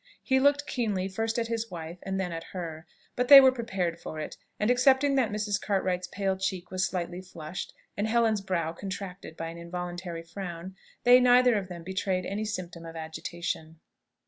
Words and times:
He 0.23 0.39
looked 0.39 0.65
keenly 0.65 1.07
first 1.07 1.37
at 1.37 1.45
his 1.47 1.69
wife, 1.69 1.99
and 2.01 2.19
then 2.19 2.31
at 2.31 2.45
her; 2.55 2.87
but 3.15 3.27
they 3.27 3.39
were 3.39 3.51
prepared 3.51 3.99
for 3.99 4.19
it; 4.19 4.35
and 4.59 4.71
excepting 4.71 5.13
that 5.13 5.29
Mrs. 5.29 5.61
Cartwright's 5.61 6.07
pale 6.07 6.35
cheek 6.37 6.71
was 6.71 6.83
slightly 6.83 7.21
flushed, 7.21 7.71
and 7.95 8.07
Helen's 8.07 8.41
brow 8.41 8.73
contracted 8.73 9.37
by 9.37 9.49
an 9.49 9.59
involuntary 9.59 10.23
frown, 10.23 10.75
they 11.03 11.19
neither 11.19 11.53
of 11.55 11.67
them 11.67 11.83
betrayed 11.83 12.25
any 12.25 12.45
symptom 12.45 12.83
of 12.83 12.95
agitation. 12.95 13.79